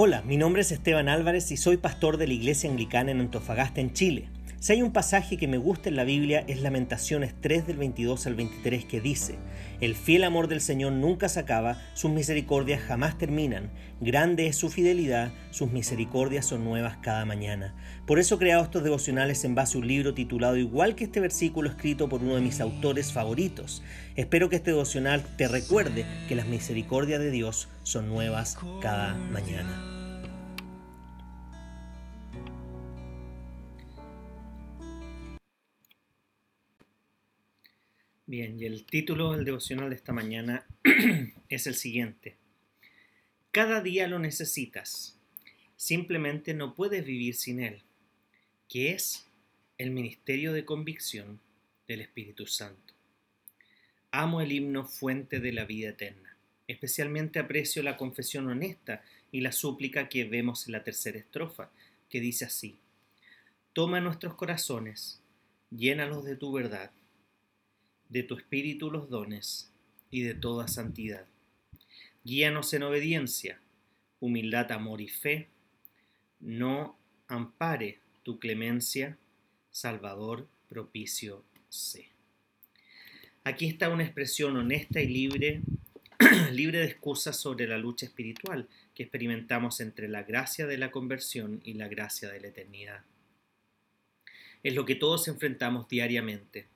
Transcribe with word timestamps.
Hola, 0.00 0.22
mi 0.22 0.36
nombre 0.36 0.62
es 0.62 0.70
Esteban 0.70 1.08
Álvarez 1.08 1.50
y 1.50 1.56
soy 1.56 1.76
pastor 1.76 2.18
de 2.18 2.28
la 2.28 2.32
Iglesia 2.32 2.70
Anglicana 2.70 3.10
en 3.10 3.18
Antofagasta, 3.18 3.80
en 3.80 3.94
Chile. 3.94 4.28
Si 4.60 4.72
hay 4.72 4.82
un 4.82 4.92
pasaje 4.92 5.36
que 5.36 5.46
me 5.46 5.56
gusta 5.56 5.88
en 5.88 5.94
la 5.94 6.02
Biblia 6.02 6.42
es 6.48 6.60
Lamentaciones 6.62 7.32
3 7.40 7.68
del 7.68 7.76
22 7.76 8.26
al 8.26 8.34
23 8.34 8.86
que 8.86 9.00
dice, 9.00 9.36
El 9.80 9.94
fiel 9.94 10.24
amor 10.24 10.48
del 10.48 10.60
Señor 10.60 10.90
nunca 10.94 11.28
se 11.28 11.38
acaba, 11.38 11.80
sus 11.94 12.10
misericordias 12.10 12.82
jamás 12.82 13.16
terminan, 13.16 13.70
grande 14.00 14.48
es 14.48 14.56
su 14.56 14.68
fidelidad, 14.68 15.30
sus 15.52 15.70
misericordias 15.70 16.44
son 16.44 16.64
nuevas 16.64 16.96
cada 16.96 17.24
mañana. 17.24 17.76
Por 18.04 18.18
eso 18.18 18.34
he 18.34 18.38
creado 18.38 18.64
estos 18.64 18.82
devocionales 18.82 19.44
en 19.44 19.54
base 19.54 19.78
a 19.78 19.80
un 19.80 19.86
libro 19.86 20.12
titulado 20.12 20.56
igual 20.56 20.96
que 20.96 21.04
este 21.04 21.20
versículo 21.20 21.70
escrito 21.70 22.08
por 22.08 22.20
uno 22.20 22.34
de 22.34 22.40
mis 22.40 22.60
autores 22.60 23.12
favoritos. 23.12 23.84
Espero 24.16 24.48
que 24.48 24.56
este 24.56 24.72
devocional 24.72 25.22
te 25.36 25.46
recuerde 25.46 26.04
que 26.28 26.34
las 26.34 26.48
misericordias 26.48 27.20
de 27.20 27.30
Dios 27.30 27.68
son 27.84 28.08
nuevas 28.08 28.58
cada 28.82 29.14
mañana. 29.14 29.97
Bien, 38.28 38.60
y 38.60 38.66
el 38.66 38.84
título 38.84 39.32
del 39.32 39.46
devocional 39.46 39.88
de 39.88 39.96
esta 39.96 40.12
mañana 40.12 40.66
es 41.48 41.66
el 41.66 41.74
siguiente. 41.74 42.36
Cada 43.52 43.80
día 43.80 44.06
lo 44.06 44.18
necesitas. 44.18 45.18
Simplemente 45.76 46.52
no 46.52 46.74
puedes 46.74 47.06
vivir 47.06 47.34
sin 47.34 47.62
él, 47.62 47.80
que 48.68 48.92
es 48.92 49.26
el 49.78 49.92
ministerio 49.92 50.52
de 50.52 50.66
convicción 50.66 51.40
del 51.86 52.02
Espíritu 52.02 52.46
Santo. 52.46 52.92
Amo 54.10 54.42
el 54.42 54.52
himno 54.52 54.84
Fuente 54.84 55.40
de 55.40 55.52
la 55.54 55.64
Vida 55.64 55.88
Eterna. 55.88 56.36
Especialmente 56.66 57.38
aprecio 57.38 57.82
la 57.82 57.96
confesión 57.96 58.46
honesta 58.48 59.02
y 59.32 59.40
la 59.40 59.52
súplica 59.52 60.10
que 60.10 60.24
vemos 60.24 60.66
en 60.66 60.72
la 60.72 60.84
tercera 60.84 61.18
estrofa, 61.18 61.70
que 62.10 62.20
dice 62.20 62.44
así. 62.44 62.76
Toma 63.72 64.02
nuestros 64.02 64.34
corazones, 64.34 65.22
llénalos 65.70 66.26
de 66.26 66.36
tu 66.36 66.52
verdad 66.52 66.90
de 68.08 68.22
tu 68.22 68.36
espíritu 68.36 68.90
los 68.90 69.10
dones 69.10 69.72
y 70.10 70.22
de 70.22 70.34
toda 70.34 70.68
santidad. 70.68 71.26
Guíanos 72.24 72.72
en 72.74 72.82
obediencia, 72.82 73.60
humildad, 74.20 74.72
amor 74.72 75.00
y 75.00 75.08
fe. 75.08 75.48
No 76.40 76.98
ampare 77.26 78.00
tu 78.22 78.38
clemencia, 78.38 79.18
Salvador 79.70 80.48
propicio 80.68 81.44
sé. 81.68 82.08
Aquí 83.44 83.66
está 83.66 83.88
una 83.88 84.04
expresión 84.04 84.56
honesta 84.56 85.00
y 85.00 85.08
libre, 85.08 85.62
libre 86.52 86.78
de 86.78 86.86
excusas 86.86 87.36
sobre 87.36 87.66
la 87.66 87.78
lucha 87.78 88.06
espiritual 88.06 88.68
que 88.94 89.04
experimentamos 89.04 89.80
entre 89.80 90.08
la 90.08 90.22
gracia 90.22 90.66
de 90.66 90.78
la 90.78 90.90
conversión 90.90 91.60
y 91.64 91.74
la 91.74 91.88
gracia 91.88 92.30
de 92.30 92.40
la 92.40 92.48
eternidad. 92.48 93.04
Es 94.62 94.74
lo 94.74 94.84
que 94.84 94.96
todos 94.96 95.28
enfrentamos 95.28 95.88
diariamente 95.88 96.66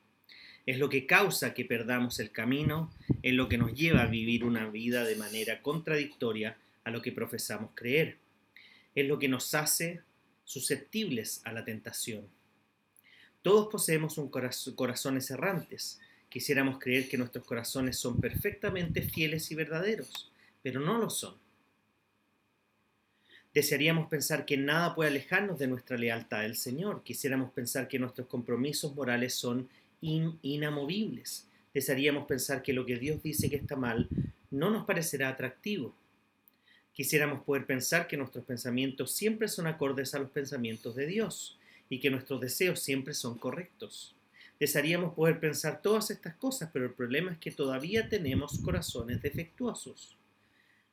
es 0.66 0.78
lo 0.78 0.88
que 0.88 1.06
causa 1.06 1.54
que 1.54 1.64
perdamos 1.64 2.20
el 2.20 2.30
camino, 2.30 2.92
es 3.22 3.34
lo 3.34 3.48
que 3.48 3.58
nos 3.58 3.74
lleva 3.74 4.02
a 4.02 4.06
vivir 4.06 4.44
una 4.44 4.68
vida 4.68 5.04
de 5.04 5.16
manera 5.16 5.60
contradictoria 5.62 6.56
a 6.84 6.90
lo 6.90 7.02
que 7.02 7.12
profesamos 7.12 7.70
creer, 7.74 8.18
es 8.94 9.06
lo 9.06 9.18
que 9.18 9.28
nos 9.28 9.54
hace 9.54 10.02
susceptibles 10.44 11.40
a 11.44 11.52
la 11.52 11.64
tentación. 11.64 12.26
Todos 13.42 13.68
poseemos 13.68 14.18
un 14.18 14.30
corazones 14.30 15.30
errantes. 15.30 16.00
Quisiéramos 16.28 16.78
creer 16.78 17.08
que 17.08 17.18
nuestros 17.18 17.44
corazones 17.44 17.98
son 17.98 18.20
perfectamente 18.20 19.02
fieles 19.02 19.50
y 19.50 19.56
verdaderos, 19.56 20.30
pero 20.62 20.80
no 20.80 20.98
lo 20.98 21.10
son. 21.10 21.34
Desearíamos 23.52 24.08
pensar 24.08 24.46
que 24.46 24.56
nada 24.56 24.94
puede 24.94 25.10
alejarnos 25.10 25.58
de 25.58 25.66
nuestra 25.66 25.98
lealtad 25.98 26.40
al 26.40 26.56
Señor. 26.56 27.02
Quisiéramos 27.02 27.50
pensar 27.52 27.86
que 27.86 27.98
nuestros 27.98 28.28
compromisos 28.28 28.94
morales 28.94 29.34
son 29.34 29.68
inamovibles. 30.02 31.48
Desearíamos 31.72 32.26
pensar 32.26 32.62
que 32.62 32.72
lo 32.72 32.84
que 32.84 32.98
Dios 32.98 33.22
dice 33.22 33.48
que 33.48 33.56
está 33.56 33.76
mal 33.76 34.08
no 34.50 34.70
nos 34.70 34.84
parecerá 34.84 35.30
atractivo. 35.30 35.94
Quisiéramos 36.92 37.42
poder 37.44 37.64
pensar 37.64 38.06
que 38.06 38.18
nuestros 38.18 38.44
pensamientos 38.44 39.12
siempre 39.12 39.48
son 39.48 39.66
acordes 39.66 40.14
a 40.14 40.18
los 40.18 40.30
pensamientos 40.30 40.94
de 40.94 41.06
Dios 41.06 41.58
y 41.88 42.00
que 42.00 42.10
nuestros 42.10 42.40
deseos 42.40 42.80
siempre 42.80 43.14
son 43.14 43.38
correctos. 43.38 44.14
Desearíamos 44.60 45.14
poder 45.14 45.40
pensar 45.40 45.80
todas 45.80 46.10
estas 46.10 46.36
cosas, 46.36 46.70
pero 46.72 46.84
el 46.84 46.92
problema 46.92 47.32
es 47.32 47.38
que 47.38 47.50
todavía 47.50 48.08
tenemos 48.08 48.58
corazones 48.58 49.22
defectuosos. 49.22 50.16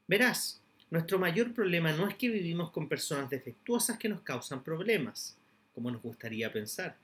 Verás, 0.07 0.61
nuestro 0.89 1.19
mayor 1.19 1.53
problema 1.53 1.91
no 1.91 2.07
es 2.07 2.15
que 2.15 2.29
vivimos 2.29 2.71
con 2.71 2.89
personas 2.89 3.29
defectuosas 3.29 3.99
que 3.99 4.09
nos 4.09 4.21
causan 4.21 4.63
problemas, 4.63 5.37
como 5.75 5.91
nos 5.91 6.01
gustaría 6.01 6.51
pensar. 6.51 6.97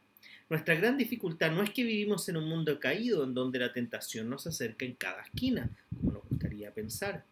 Nuestra 0.48 0.76
gran 0.76 0.98
dificultad 0.98 1.52
no 1.52 1.64
es 1.64 1.72
que 1.72 1.84
vivimos 1.84 2.30
en 2.30 2.38
un 2.38 2.48
mundo 2.48 2.80
caído 2.80 3.24
en 3.24 3.34
donde 3.34 3.58
la 3.58 3.74
tentación 3.74 4.30
nos 4.30 4.46
acerca 4.46 4.86
en 4.86 4.94
cada 4.94 5.24
esquina, 5.24 5.70
como 5.90 6.12
nos 6.12 6.30
gustaría 6.30 6.72
pensar. 6.72 7.26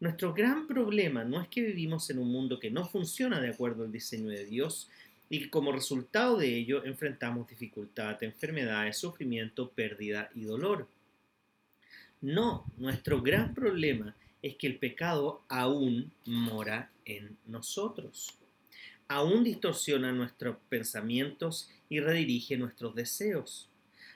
Nuestro 0.00 0.32
gran 0.32 0.66
problema 0.66 1.24
no 1.24 1.42
es 1.42 1.48
que 1.48 1.62
vivimos 1.62 2.08
en 2.08 2.18
un 2.18 2.32
mundo 2.32 2.58
que 2.58 2.70
no 2.70 2.86
funciona 2.86 3.40
de 3.40 3.50
acuerdo 3.50 3.84
al 3.84 3.92
diseño 3.92 4.30
de 4.30 4.46
Dios 4.46 4.88
y 5.28 5.40
que 5.40 5.50
como 5.50 5.72
resultado 5.72 6.38
de 6.38 6.56
ello 6.56 6.84
enfrentamos 6.84 7.48
dificultad, 7.48 8.22
enfermedades, 8.22 8.96
sufrimiento, 8.96 9.70
pérdida 9.70 10.30
y 10.34 10.44
dolor. 10.44 10.88
No, 12.22 12.64
nuestro 12.78 13.20
gran 13.20 13.54
problema 13.54 14.16
es 14.40 14.56
que 14.56 14.66
el 14.66 14.78
pecado 14.78 15.42
aún 15.48 16.12
mora 16.24 16.90
en 17.04 17.36
nosotros 17.46 18.38
aún 19.14 19.44
distorsiona 19.44 20.10
nuestros 20.10 20.56
pensamientos 20.68 21.70
y 21.88 22.00
redirige 22.00 22.56
nuestros 22.56 22.96
deseos. 22.96 23.68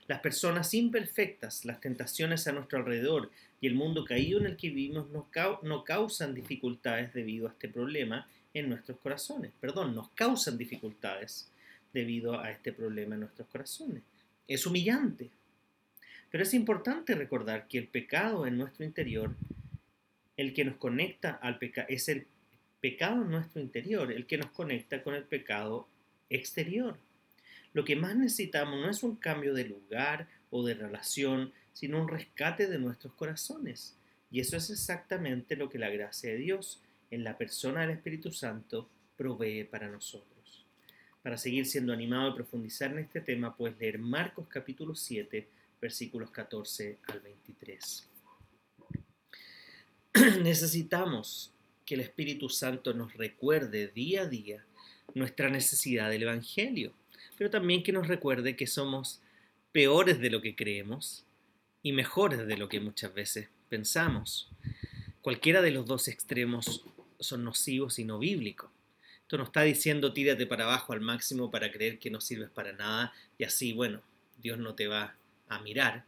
Las 0.09 0.19
personas 0.19 0.75
imperfectas, 0.75 1.65
las 1.65 1.81
tentaciones 1.81 2.49
a 2.49 2.53
nuestro 2.53 2.79
alrededor 2.79 3.31
y 3.61 3.69
el 3.69 3.77
mundo 3.77 4.05
caído 4.05 4.41
en 4.41 4.47
el 4.47 4.57
que 4.57 4.71
vivimos 4.71 5.07
no, 5.11 5.85
causan 5.85 6.35
dificultades 6.35 7.15
debido 7.15 7.47
a 7.47 7.53
este 7.53 7.69
problema 7.69 8.29
en 8.53 8.69
nuestros 8.69 8.99
corazones. 8.99 9.53
Perdón, 9.61 9.95
nos 9.95 10.11
causan 10.11 10.59
dificultades 10.59 11.49
debido 11.93 12.41
a 12.41 12.51
este 12.51 12.73
problema 12.73 13.15
en 13.15 13.21
nuestros 13.21 13.47
corazones. 13.47 14.03
Es 14.49 14.67
humillante. 14.67 15.31
Pero 16.29 16.43
es 16.43 16.55
importante 16.55 17.15
recordar 17.15 17.69
que 17.69 17.79
el 17.79 17.87
pecado 17.87 18.49
en 18.49 18.59
nuestro 18.59 18.85
interior, 18.85 19.37
el 20.37 20.53
que 20.53 20.65
nos 20.65 20.77
conecta 20.77 21.39
al 21.41 21.57
pecado, 21.59 21.87
es 21.89 22.09
el 22.09 22.27
pecado 22.81 23.23
en 23.23 23.31
nuestro 23.31 23.61
interior, 23.61 24.13
el 24.13 24.27
que 24.27 24.39
nos 24.39 24.51
conecta 24.51 25.03
con 25.03 25.15
el 25.15 25.25
pecado 25.25 25.89
exterior. 26.31 26.97
Lo 27.73 27.85
que 27.85 27.97
más 27.97 28.17
necesitamos 28.17 28.81
no 28.81 28.91
es 28.91 29.03
un 29.03 29.17
cambio 29.17 29.55
de 29.55 29.65
lugar 29.65 30.29
o 30.51 30.65
de 30.65 30.75
relación, 30.75 31.53
sino 31.73 32.01
un 32.01 32.09
rescate 32.09 32.67
de 32.67 32.79
nuestros 32.79 33.13
corazones. 33.15 33.97
Y 34.31 34.41
eso 34.41 34.57
es 34.57 34.71
exactamente 34.71 35.57
lo 35.57 35.69
que 35.69 35.79
la 35.79 35.91
gracia 35.91 36.31
de 36.31 36.39
Dios 36.39 36.81
en 37.11 37.25
la 37.25 37.37
persona 37.37 37.83
del 37.83 37.91
Espíritu 37.91 38.31
Santo 38.31 38.89
provee 39.17 39.65
para 39.65 39.89
nosotros. 39.89 40.65
Para 41.23 41.37
seguir 41.37 41.67
siendo 41.67 41.93
animado 41.93 42.31
y 42.31 42.35
profundizar 42.35 42.91
en 42.93 43.01
este 43.01 43.21
tema, 43.21 43.57
puedes 43.57 43.79
leer 43.79 43.99
Marcos 43.99 44.47
capítulo 44.49 44.95
7, 44.95 45.49
versículos 45.81 46.31
14 46.31 46.99
al 47.09 47.21
23. 47.21 48.09
Necesitamos 50.43 51.53
que 51.89 51.95
el 51.95 52.03
Espíritu 52.03 52.51
Santo 52.51 52.93
nos 52.93 53.15
recuerde 53.15 53.89
día 53.89 54.21
a 54.21 54.27
día 54.27 54.63
nuestra 55.15 55.49
necesidad 55.49 56.11
del 56.11 56.25
Evangelio, 56.25 56.93
pero 57.39 57.49
también 57.49 57.83
que 57.83 57.93
nos 57.93 58.09
recuerde 58.09 58.57
que 58.57 58.67
somos 58.67 59.23
peores 59.73 60.21
de 60.21 60.29
lo 60.29 60.43
que 60.43 60.55
creemos 60.55 61.25
y 61.83 61.93
mejores 61.93 62.47
de 62.47 62.59
lo 62.59 62.69
que 62.69 62.79
muchas 62.79 63.15
veces 63.15 63.49
pensamos. 63.71 64.51
Cualquiera 65.23 65.63
de 65.63 65.71
los 65.71 65.87
dos 65.87 66.09
extremos 66.09 66.85
son 67.21 67.43
nocivos 67.43 67.99
y 67.99 68.05
no 68.05 68.19
bíblicos. 68.19 68.69
Esto 69.23 69.39
no 69.39 69.45
está 69.45 69.63
diciendo 69.63 70.13
tírate 70.13 70.45
para 70.45 70.65
abajo 70.65 70.93
al 70.93 71.01
máximo 71.01 71.51
para 71.51 71.73
creer 71.73 71.99
que 71.99 72.11
no 72.11 72.21
sirves 72.21 72.51
para 72.51 72.75
nada 72.75 73.15
y 73.39 73.45
así, 73.45 73.73
bueno, 73.73 74.03
Dios 74.37 74.59
no 74.59 74.75
te 74.75 74.89
va 74.89 75.17
a 75.49 75.59
mirar. 75.61 76.05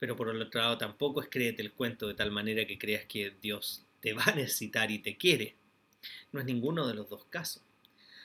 Pero 0.00 0.16
por 0.16 0.30
el 0.30 0.42
otro 0.42 0.60
lado 0.60 0.78
tampoco 0.78 1.22
es 1.22 1.28
créete 1.28 1.62
el 1.62 1.70
cuento 1.70 2.08
de 2.08 2.14
tal 2.14 2.32
manera 2.32 2.66
que 2.66 2.76
creas 2.76 3.04
que 3.04 3.32
Dios 3.40 3.85
te 4.06 4.12
va 4.12 4.22
a 4.26 4.36
necesitar 4.36 4.88
y 4.92 5.00
te 5.00 5.16
quiere. 5.16 5.56
No 6.30 6.38
es 6.38 6.46
ninguno 6.46 6.86
de 6.86 6.94
los 6.94 7.10
dos 7.10 7.24
casos. 7.24 7.64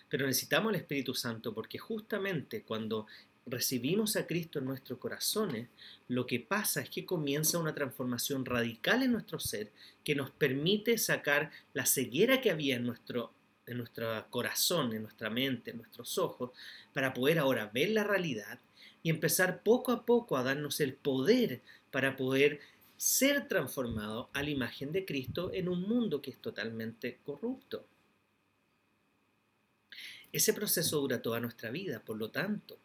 Pero 0.09 0.27
necesitamos 0.27 0.71
el 0.71 0.79
Espíritu 0.79 1.15
Santo 1.15 1.55
porque 1.55 1.79
justamente 1.79 2.61
cuando 2.61 3.07
recibimos 3.47 4.15
a 4.15 4.27
Cristo 4.27 4.59
en 4.59 4.65
nuestros 4.65 4.99
corazones, 4.99 5.69
lo 6.07 6.27
que 6.27 6.39
pasa 6.39 6.81
es 6.81 6.89
que 6.91 7.03
comienza 7.03 7.57
una 7.57 7.73
transformación 7.73 8.45
radical 8.45 9.01
en 9.01 9.13
nuestro 9.13 9.39
ser 9.39 9.71
que 10.03 10.13
nos 10.13 10.29
permite 10.29 10.99
sacar 10.99 11.49
la 11.73 11.87
ceguera 11.87 12.41
que 12.41 12.51
había 12.51 12.75
en 12.75 12.85
nuestro, 12.85 13.33
en 13.65 13.77
nuestro 13.79 14.23
corazón, 14.29 14.93
en 14.93 15.01
nuestra 15.01 15.31
mente, 15.31 15.71
en 15.71 15.77
nuestros 15.77 16.19
ojos, 16.19 16.51
para 16.93 17.11
poder 17.11 17.39
ahora 17.39 17.71
ver 17.73 17.89
la 17.89 18.03
realidad 18.03 18.59
y 19.01 19.09
empezar 19.09 19.63
poco 19.63 19.91
a 19.91 20.05
poco 20.05 20.37
a 20.37 20.43
darnos 20.43 20.79
el 20.79 20.93
poder 20.93 21.61
para 21.89 22.15
poder 22.15 22.59
ser 23.01 23.47
transformado 23.47 24.29
a 24.31 24.43
la 24.43 24.51
imagen 24.51 24.91
de 24.91 25.05
Cristo 25.05 25.49
en 25.55 25.69
un 25.69 25.81
mundo 25.89 26.21
que 26.21 26.29
es 26.29 26.37
totalmente 26.37 27.17
corrupto. 27.25 27.83
Ese 30.31 30.53
proceso 30.53 30.99
dura 30.99 31.19
toda 31.19 31.39
nuestra 31.39 31.71
vida, 31.71 31.99
por 32.05 32.17
lo 32.17 32.29
tanto, 32.29 32.77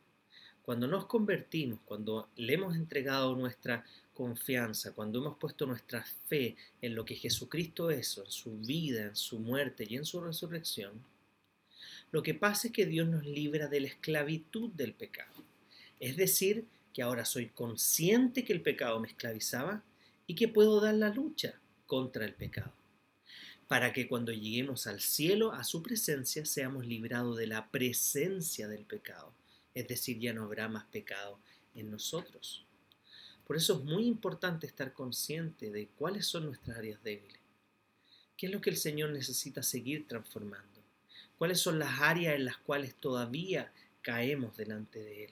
cuando 0.62 0.86
nos 0.86 1.04
convertimos, 1.04 1.80
cuando 1.84 2.30
le 2.36 2.54
hemos 2.54 2.76
entregado 2.76 3.36
nuestra 3.36 3.84
confianza, 4.14 4.94
cuando 4.94 5.18
hemos 5.18 5.36
puesto 5.36 5.66
nuestra 5.66 6.02
fe 6.26 6.56
en 6.80 6.94
lo 6.94 7.04
que 7.04 7.16
Jesucristo 7.16 7.90
es, 7.90 8.16
en 8.16 8.30
su 8.30 8.56
vida, 8.56 9.02
en 9.02 9.16
su 9.16 9.38
muerte 9.38 9.84
y 9.86 9.96
en 9.96 10.06
su 10.06 10.22
resurrección, 10.22 11.04
lo 12.10 12.22
que 12.22 12.32
pasa 12.32 12.68
es 12.68 12.72
que 12.72 12.86
Dios 12.86 13.06
nos 13.06 13.26
libra 13.26 13.68
de 13.68 13.80
la 13.80 13.88
esclavitud 13.88 14.70
del 14.70 14.94
pecado. 14.94 15.44
Es 16.00 16.16
decir, 16.16 16.64
que 16.94 17.02
ahora 17.02 17.26
soy 17.26 17.48
consciente 17.48 18.46
que 18.46 18.54
el 18.54 18.62
pecado 18.62 18.98
me 18.98 19.08
esclavizaba 19.08 19.82
y 20.26 20.34
que 20.34 20.48
puedo 20.48 20.80
dar 20.80 20.94
la 20.94 21.10
lucha 21.10 21.60
contra 21.86 22.24
el 22.24 22.34
pecado 22.34 22.72
para 23.68 23.92
que 23.92 24.06
cuando 24.06 24.32
lleguemos 24.32 24.86
al 24.86 25.00
cielo, 25.00 25.52
a 25.52 25.64
su 25.64 25.82
presencia, 25.82 26.44
seamos 26.44 26.86
librados 26.86 27.36
de 27.36 27.48
la 27.48 27.68
presencia 27.70 28.68
del 28.68 28.84
pecado. 28.84 29.32
Es 29.74 29.88
decir, 29.88 30.18
ya 30.18 30.32
no 30.32 30.44
habrá 30.44 30.68
más 30.68 30.84
pecado 30.84 31.38
en 31.74 31.90
nosotros. 31.90 32.64
Por 33.46 33.56
eso 33.56 33.78
es 33.78 33.84
muy 33.84 34.06
importante 34.06 34.66
estar 34.66 34.92
consciente 34.92 35.70
de 35.70 35.88
cuáles 35.88 36.26
son 36.26 36.46
nuestras 36.46 36.78
áreas 36.78 37.02
débiles. 37.02 37.40
¿Qué 38.36 38.46
es 38.46 38.52
lo 38.52 38.60
que 38.60 38.70
el 38.70 38.76
Señor 38.76 39.10
necesita 39.10 39.62
seguir 39.62 40.06
transformando? 40.06 40.82
¿Cuáles 41.38 41.60
son 41.60 41.78
las 41.78 42.00
áreas 42.00 42.36
en 42.36 42.44
las 42.44 42.58
cuales 42.58 42.94
todavía 42.94 43.72
caemos 44.02 44.56
delante 44.56 45.00
de 45.00 45.24
Él? 45.24 45.30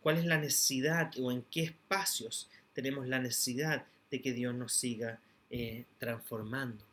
¿Cuál 0.00 0.18
es 0.18 0.24
la 0.24 0.38
necesidad 0.38 1.10
o 1.18 1.32
en 1.32 1.42
qué 1.42 1.64
espacios 1.64 2.48
tenemos 2.72 3.06
la 3.08 3.18
necesidad 3.18 3.86
de 4.10 4.20
que 4.20 4.32
Dios 4.32 4.54
nos 4.54 4.72
siga 4.72 5.20
eh, 5.50 5.84
transformando? 5.98 6.84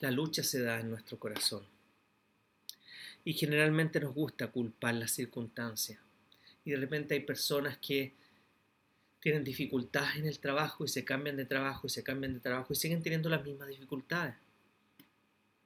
La 0.00 0.10
lucha 0.10 0.42
se 0.42 0.62
da 0.62 0.80
en 0.80 0.90
nuestro 0.90 1.18
corazón. 1.18 1.64
Y 3.24 3.34
generalmente 3.34 4.00
nos 4.00 4.14
gusta 4.14 4.48
culpar 4.48 4.94
las 4.94 5.12
circunstancias. 5.12 6.00
Y 6.64 6.72
de 6.72 6.76
repente 6.76 7.14
hay 7.14 7.20
personas 7.20 7.78
que 7.78 8.12
tienen 9.22 9.44
dificultades 9.44 10.16
en 10.16 10.26
el 10.26 10.40
trabajo 10.40 10.84
y 10.84 10.88
se 10.88 11.04
cambian 11.04 11.36
de 11.36 11.44
trabajo 11.44 11.86
y 11.86 11.90
se 11.90 12.02
cambian 12.02 12.34
de 12.34 12.40
trabajo 12.40 12.72
y 12.72 12.76
siguen 12.76 13.02
teniendo 13.02 13.28
las 13.28 13.44
mismas 13.44 13.68
dificultades. 13.68 14.34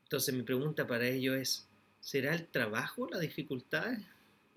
Entonces 0.02 0.34
mi 0.34 0.42
pregunta 0.42 0.86
para 0.86 1.08
ellos 1.08 1.36
es, 1.36 1.66
¿será 2.00 2.34
el 2.34 2.46
trabajo 2.46 3.08
la 3.10 3.18
dificultad? 3.18 3.96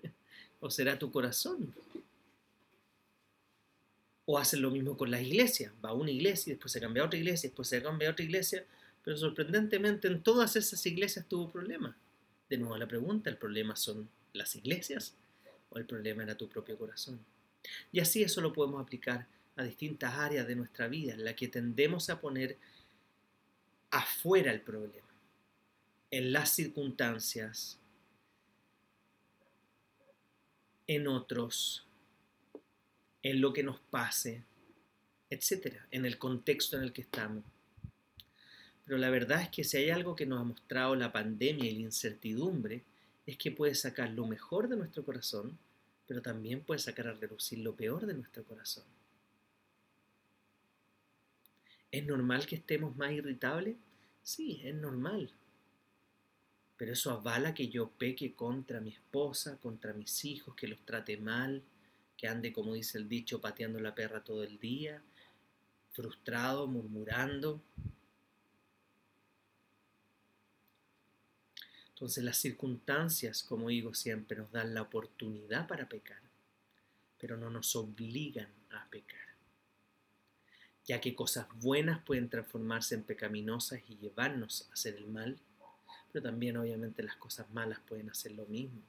¿O 0.60 0.70
será 0.70 0.98
tu 0.98 1.10
corazón? 1.10 1.74
O 4.30 4.38
hacen 4.38 4.62
lo 4.62 4.70
mismo 4.70 4.96
con 4.96 5.10
las 5.10 5.22
iglesias. 5.22 5.72
Va 5.84 5.90
a 5.90 5.94
una 5.94 6.10
iglesia 6.10 6.50
y 6.50 6.54
después 6.54 6.70
se 6.72 6.80
cambia 6.80 7.02
a 7.02 7.06
otra 7.06 7.18
iglesia, 7.18 7.48
después 7.48 7.68
se 7.68 7.82
cambia 7.82 8.08
a 8.08 8.12
otra 8.12 8.24
iglesia 8.24 8.64
pero 9.02 9.16
sorprendentemente 9.16 10.08
en 10.08 10.22
todas 10.22 10.56
esas 10.56 10.84
iglesias 10.86 11.26
tuvo 11.26 11.50
problemas. 11.50 11.96
De 12.48 12.58
nuevo 12.58 12.76
la 12.76 12.86
pregunta, 12.86 13.30
¿el 13.30 13.36
problema 13.36 13.76
son 13.76 14.08
las 14.32 14.54
iglesias 14.56 15.14
o 15.70 15.78
el 15.78 15.86
problema 15.86 16.22
era 16.22 16.36
tu 16.36 16.48
propio 16.48 16.76
corazón? 16.76 17.24
Y 17.92 18.00
así 18.00 18.22
eso 18.22 18.40
lo 18.40 18.52
podemos 18.52 18.82
aplicar 18.82 19.26
a 19.56 19.62
distintas 19.62 20.14
áreas 20.14 20.46
de 20.46 20.56
nuestra 20.56 20.88
vida 20.88 21.14
en 21.14 21.24
la 21.24 21.34
que 21.34 21.48
tendemos 21.48 22.10
a 22.10 22.20
poner 22.20 22.58
afuera 23.90 24.52
el 24.52 24.60
problema, 24.60 25.08
en 26.10 26.32
las 26.32 26.50
circunstancias, 26.50 27.78
en 30.86 31.08
otros, 31.08 31.86
en 33.22 33.40
lo 33.40 33.52
que 33.52 33.62
nos 33.62 33.78
pase, 33.80 34.44
etcétera, 35.28 35.86
en 35.90 36.06
el 36.06 36.18
contexto 36.18 36.76
en 36.76 36.82
el 36.82 36.92
que 36.92 37.02
estamos. 37.02 37.44
Pero 38.84 38.98
la 38.98 39.10
verdad 39.10 39.42
es 39.42 39.48
que 39.50 39.62
si 39.62 39.76
hay 39.76 39.90
algo 39.90 40.16
que 40.16 40.26
nos 40.26 40.40
ha 40.40 40.44
mostrado 40.44 40.96
la 40.96 41.12
pandemia 41.12 41.70
y 41.70 41.74
la 41.74 41.80
incertidumbre, 41.82 42.82
es 43.26 43.36
que 43.36 43.52
puede 43.52 43.74
sacar 43.74 44.10
lo 44.10 44.26
mejor 44.26 44.68
de 44.68 44.76
nuestro 44.76 45.04
corazón, 45.04 45.58
pero 46.06 46.22
también 46.22 46.62
puede 46.62 46.80
sacar 46.80 47.06
a 47.06 47.14
reducir 47.14 47.60
lo 47.60 47.76
peor 47.76 48.06
de 48.06 48.14
nuestro 48.14 48.42
corazón. 48.44 48.84
¿Es 51.92 52.04
normal 52.04 52.46
que 52.46 52.56
estemos 52.56 52.96
más 52.96 53.12
irritables? 53.12 53.76
Sí, 54.22 54.60
es 54.64 54.74
normal. 54.74 55.30
Pero 56.76 56.92
eso 56.92 57.10
avala 57.10 57.54
que 57.54 57.68
yo 57.68 57.90
peque 57.90 58.34
contra 58.34 58.80
mi 58.80 58.90
esposa, 58.90 59.58
contra 59.58 59.92
mis 59.92 60.24
hijos, 60.24 60.54
que 60.54 60.66
los 60.66 60.80
trate 60.80 61.16
mal, 61.16 61.62
que 62.20 62.28
ande, 62.28 62.52
como 62.52 62.74
dice 62.74 62.98
el 62.98 63.08
dicho, 63.08 63.40
pateando 63.40 63.80
la 63.80 63.94
perra 63.94 64.22
todo 64.22 64.44
el 64.44 64.58
día, 64.58 65.02
frustrado, 65.92 66.66
murmurando. 66.66 67.62
Entonces 71.88 72.22
las 72.22 72.36
circunstancias, 72.36 73.42
como 73.42 73.70
digo 73.70 73.94
siempre, 73.94 74.36
nos 74.36 74.52
dan 74.52 74.74
la 74.74 74.82
oportunidad 74.82 75.66
para 75.66 75.88
pecar, 75.88 76.20
pero 77.18 77.38
no 77.38 77.48
nos 77.48 77.74
obligan 77.74 78.50
a 78.68 78.86
pecar, 78.90 79.28
ya 80.84 81.00
que 81.00 81.14
cosas 81.14 81.46
buenas 81.54 82.02
pueden 82.04 82.28
transformarse 82.28 82.96
en 82.96 83.04
pecaminosas 83.04 83.80
y 83.88 83.96
llevarnos 83.96 84.68
a 84.68 84.74
hacer 84.74 84.96
el 84.96 85.06
mal, 85.06 85.38
pero 86.12 86.22
también 86.22 86.58
obviamente 86.58 87.02
las 87.02 87.16
cosas 87.16 87.48
malas 87.50 87.80
pueden 87.80 88.10
hacer 88.10 88.32
lo 88.32 88.44
mismo. 88.44 88.82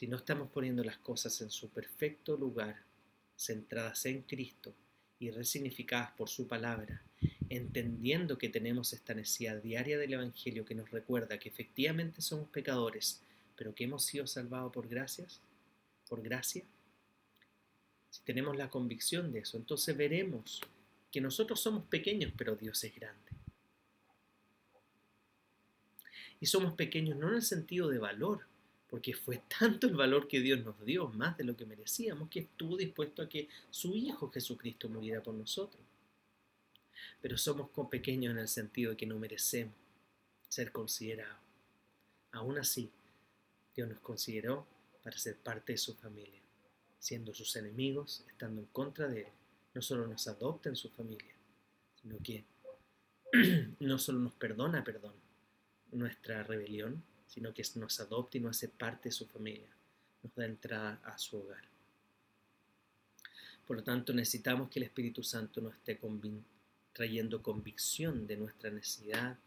Si 0.00 0.06
no 0.06 0.16
estamos 0.16 0.48
poniendo 0.48 0.82
las 0.82 0.96
cosas 0.96 1.38
en 1.42 1.50
su 1.50 1.68
perfecto 1.68 2.34
lugar, 2.34 2.84
centradas 3.36 4.06
en 4.06 4.22
Cristo 4.22 4.74
y 5.18 5.30
resignificadas 5.30 6.12
por 6.12 6.30
su 6.30 6.48
palabra, 6.48 7.02
entendiendo 7.50 8.38
que 8.38 8.48
tenemos 8.48 8.94
esta 8.94 9.12
necesidad 9.12 9.60
diaria 9.60 9.98
del 9.98 10.14
Evangelio 10.14 10.64
que 10.64 10.74
nos 10.74 10.90
recuerda 10.90 11.38
que 11.38 11.50
efectivamente 11.50 12.22
somos 12.22 12.48
pecadores, 12.48 13.20
pero 13.56 13.74
que 13.74 13.84
hemos 13.84 14.02
sido 14.02 14.26
salvados 14.26 14.72
por 14.72 14.88
gracias, 14.88 15.42
por 16.08 16.22
gracia. 16.22 16.64
Si 18.08 18.22
tenemos 18.22 18.56
la 18.56 18.70
convicción 18.70 19.30
de 19.32 19.40
eso, 19.40 19.58
entonces 19.58 19.94
veremos 19.94 20.62
que 21.12 21.20
nosotros 21.20 21.60
somos 21.60 21.84
pequeños, 21.84 22.32
pero 22.38 22.56
Dios 22.56 22.82
es 22.84 22.94
grande. 22.94 23.32
Y 26.40 26.46
somos 26.46 26.72
pequeños 26.72 27.18
no 27.18 27.28
en 27.28 27.34
el 27.34 27.42
sentido 27.42 27.90
de 27.90 27.98
valor, 27.98 28.48
porque 28.90 29.14
fue 29.14 29.42
tanto 29.58 29.86
el 29.86 29.94
valor 29.94 30.28
que 30.28 30.40
Dios 30.40 30.64
nos 30.64 30.84
dio, 30.84 31.08
más 31.08 31.36
de 31.38 31.44
lo 31.44 31.56
que 31.56 31.64
merecíamos, 31.64 32.28
que 32.28 32.40
estuvo 32.40 32.76
dispuesto 32.76 33.22
a 33.22 33.28
que 33.28 33.48
su 33.70 33.94
Hijo 33.94 34.30
Jesucristo 34.30 34.88
muriera 34.88 35.22
por 35.22 35.34
nosotros 35.34 35.80
pero 37.20 37.36
somos 37.36 37.70
pequeños 37.90 38.32
en 38.32 38.38
el 38.38 38.48
sentido 38.48 38.90
de 38.90 38.96
que 38.96 39.06
no 39.06 39.18
merecemos 39.18 39.74
ser 40.48 40.72
considerados. 40.72 41.38
Aún 42.32 42.58
así, 42.58 42.90
Dios 43.74 43.88
nos 43.88 44.00
consideró 44.00 44.66
para 45.02 45.16
ser 45.18 45.36
parte 45.36 45.72
de 45.72 45.78
su 45.78 45.94
familia, 45.94 46.40
siendo 46.98 47.34
sus 47.34 47.54
enemigos, 47.56 48.24
estando 48.28 48.60
en 48.60 48.66
contra 48.68 49.08
de 49.08 49.22
Él. 49.22 49.32
No 49.74 49.82
solo 49.82 50.06
nos 50.06 50.26
adopta 50.26 50.68
en 50.68 50.76
su 50.76 50.90
familia, 50.90 51.34
sino 52.00 52.18
que 52.22 52.44
no 53.80 53.98
solo 53.98 54.18
nos 54.18 54.32
perdona, 54.34 54.82
perdón, 54.82 55.14
nuestra 55.92 56.42
rebelión, 56.42 57.02
sino 57.32 57.54
que 57.54 57.62
nos 57.76 58.00
adopta 58.00 58.36
y 58.36 58.40
nos 58.40 58.56
hace 58.56 58.68
parte 58.68 59.08
de 59.08 59.12
su 59.12 59.26
familia, 59.26 59.68
nos 60.22 60.34
da 60.34 60.44
entrada 60.44 61.00
a 61.04 61.16
su 61.16 61.38
hogar. 61.38 61.62
Por 63.66 63.76
lo 63.76 63.84
tanto, 63.84 64.12
necesitamos 64.12 64.68
que 64.68 64.80
el 64.80 64.86
Espíritu 64.86 65.22
Santo 65.22 65.60
nos 65.60 65.74
esté 65.74 65.98
trayendo 66.92 67.40
convicción 67.40 68.26
de 68.26 68.36
nuestra 68.36 68.68
necesidad, 68.70 69.38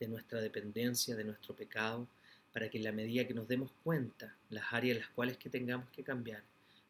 de 0.00 0.08
nuestra 0.08 0.40
dependencia, 0.40 1.14
de 1.14 1.24
nuestro 1.24 1.54
pecado, 1.54 2.08
para 2.54 2.70
que 2.70 2.78
en 2.78 2.84
la 2.84 2.92
medida 2.92 3.26
que 3.26 3.34
nos 3.34 3.46
demos 3.46 3.70
cuenta 3.84 4.34
las 4.48 4.72
áreas 4.72 4.96
en 4.96 5.02
las 5.02 5.10
cuales 5.10 5.36
que 5.36 5.50
tengamos 5.50 5.90
que 5.90 6.02
cambiar, 6.02 6.42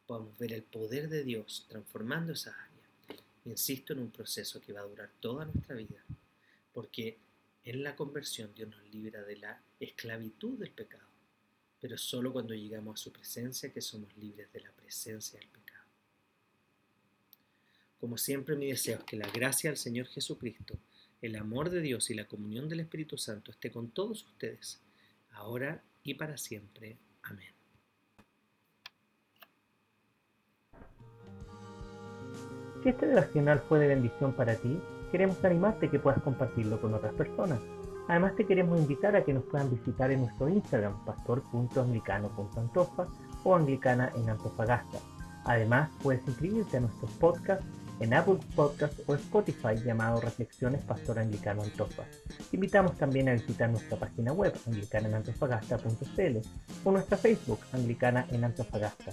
podamos 0.06 0.38
ver 0.38 0.52
el 0.52 0.62
poder 0.62 1.08
de 1.08 1.24
Dios 1.24 1.66
transformando 1.68 2.34
esas 2.34 2.54
áreas. 2.54 3.22
Insisto 3.46 3.92
en 3.92 3.98
un 3.98 4.10
proceso 4.12 4.60
que 4.60 4.72
va 4.72 4.80
a 4.80 4.84
durar 4.84 5.10
toda 5.18 5.44
nuestra 5.44 5.74
vida, 5.74 6.04
porque 6.72 7.16
en 7.66 7.82
la 7.82 7.96
conversión 7.96 8.54
Dios 8.54 8.70
nos 8.70 8.82
libra 8.92 9.22
de 9.22 9.36
la 9.36 9.60
esclavitud 9.80 10.56
del 10.56 10.70
pecado, 10.70 11.08
pero 11.80 11.98
solo 11.98 12.32
cuando 12.32 12.54
llegamos 12.54 13.00
a 13.00 13.02
su 13.02 13.12
presencia 13.12 13.72
que 13.72 13.80
somos 13.80 14.16
libres 14.16 14.50
de 14.52 14.60
la 14.60 14.70
presencia 14.70 15.38
del 15.40 15.48
pecado. 15.48 15.84
Como 17.98 18.16
siempre 18.16 18.54
mi 18.54 18.68
deseo 18.68 18.98
es 18.98 19.04
que 19.04 19.16
la 19.16 19.28
gracia 19.30 19.68
del 19.68 19.76
Señor 19.76 20.06
Jesucristo, 20.06 20.78
el 21.20 21.34
amor 21.34 21.70
de 21.70 21.80
Dios 21.80 22.08
y 22.08 22.14
la 22.14 22.28
comunión 22.28 22.68
del 22.68 22.80
Espíritu 22.80 23.18
Santo 23.18 23.50
esté 23.50 23.72
con 23.72 23.90
todos 23.90 24.24
ustedes, 24.24 24.80
ahora 25.32 25.82
y 26.04 26.14
para 26.14 26.36
siempre. 26.36 26.96
Amén. 27.22 27.52
Si 32.84 32.90
este 32.90 33.06
devocional 33.06 33.60
fue 33.68 33.80
de 33.80 33.88
bendición 33.88 34.36
para 34.36 34.54
ti, 34.54 34.78
queremos 35.10 35.44
animarte 35.44 35.90
que 35.90 35.98
puedas 35.98 36.22
compartirlo 36.22 36.80
con 36.80 36.94
otras 36.94 37.12
personas. 37.14 37.58
Además 38.08 38.36
te 38.36 38.46
queremos 38.46 38.78
invitar 38.78 39.16
a 39.16 39.24
que 39.24 39.32
nos 39.32 39.44
puedan 39.44 39.70
visitar 39.70 40.10
en 40.10 40.20
nuestro 40.20 40.48
Instagram, 40.48 41.04
pastor.anglicano.antofa 41.04 43.06
o 43.42 43.56
anglicana 43.56 44.12
en 44.14 44.30
Antofagasta. 44.30 44.98
Además, 45.44 45.90
puedes 46.02 46.26
inscribirte 46.26 46.76
a 46.76 46.80
nuestros 46.80 47.10
podcasts 47.12 47.66
en 48.00 48.14
Apple 48.14 48.38
Podcast 48.54 48.98
o 49.06 49.14
Spotify 49.14 49.76
llamado 49.84 50.20
Reflexiones 50.20 50.82
Pastor 50.82 51.18
Anglicano 51.18 51.62
Antofa. 51.62 52.04
Te 52.50 52.56
invitamos 52.56 52.96
también 52.96 53.28
a 53.28 53.32
visitar 53.32 53.70
nuestra 53.70 53.98
página 53.98 54.32
web 54.32 54.52
anglicanenantofagasta.cl 54.66 56.38
o 56.84 56.92
nuestra 56.92 57.16
Facebook 57.16 57.60
Anglicana 57.72 58.26
en 58.30 58.44
Antofagasta. 58.44 59.12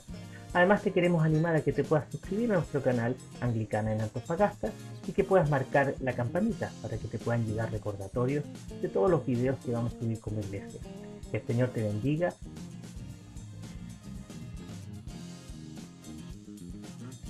Además 0.54 0.84
te 0.84 0.92
queremos 0.92 1.26
animar 1.26 1.56
a 1.56 1.62
que 1.62 1.74
te 1.74 1.84
puedas 1.84 2.10
suscribir 2.12 2.52
a 2.52 2.56
nuestro 2.56 2.82
canal 2.82 3.16
Anglicana 3.42 3.92
en 3.92 4.02
Antofagasta 4.02 4.72
y 5.08 5.12
que 5.12 5.24
puedas 5.24 5.50
marcar 5.50 5.96
la 6.00 6.14
campanita 6.14 6.72
para 6.82 6.98
que 6.98 7.08
te 7.08 7.18
puedan 7.18 7.46
llegar 7.46 7.72
recordatorios 7.72 8.44
de 8.82 8.88
todos 8.88 9.10
los 9.10 9.26
videos 9.26 9.58
que 9.66 9.72
vamos 9.72 9.96
a 9.96 10.00
subir 10.00 10.20
como 10.20 10.42
iglesia. 10.42 10.80
Que 11.32 11.38
el 11.38 11.48
Señor 11.48 11.70
te 11.70 11.82
bendiga 11.82 12.34